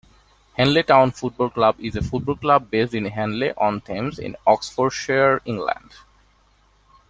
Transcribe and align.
Henley 0.53 0.81
Town 0.81 1.11
Football 1.11 1.51
Club 1.51 1.75
is 1.77 1.95
a 1.95 2.01
football 2.01 2.35
club 2.35 2.71
based 2.71 2.95
in 2.95 3.05
Henley-on-Thames 3.05 4.17
in 4.17 4.35
Oxfordshire, 4.47 5.43
England. 5.45 5.91